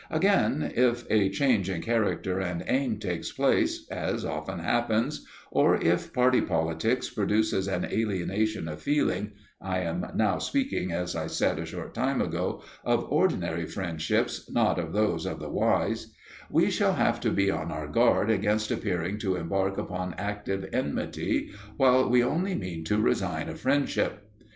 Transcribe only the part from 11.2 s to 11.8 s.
said a